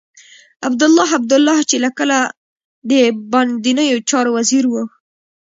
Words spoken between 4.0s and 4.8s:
چارو وزير و.